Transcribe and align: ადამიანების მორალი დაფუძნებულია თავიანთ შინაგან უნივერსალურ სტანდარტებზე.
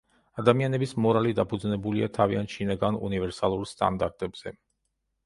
ადამიანების 0.43 0.93
მორალი 1.05 1.35
დაფუძნებულია 1.39 2.07
თავიანთ 2.19 2.55
შინაგან 2.55 2.97
უნივერსალურ 3.09 3.69
სტანდარტებზე. 3.73 4.55